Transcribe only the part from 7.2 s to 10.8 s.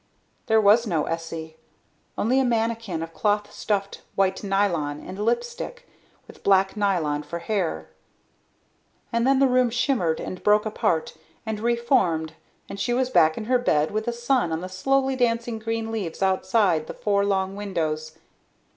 for hair. And then the room shimmered and broke